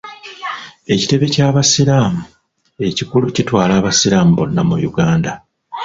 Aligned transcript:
Ekitebe 0.93 1.25
ky'Abasiraamu 1.33 2.23
ekikulu 2.87 3.25
kitwala 3.35 3.73
Abasiraamu 3.79 4.31
bonna 4.37 4.61
mu 4.69 4.75
Uganda. 4.89 5.33